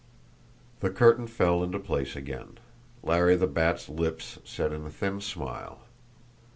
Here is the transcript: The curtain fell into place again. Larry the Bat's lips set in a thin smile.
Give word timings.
The 0.79 0.89
curtain 0.89 1.27
fell 1.27 1.61
into 1.63 1.77
place 1.77 2.15
again. 2.15 2.57
Larry 3.03 3.35
the 3.35 3.45
Bat's 3.45 3.87
lips 3.87 4.39
set 4.43 4.73
in 4.73 4.83
a 4.83 4.89
thin 4.89 5.21
smile. 5.21 5.81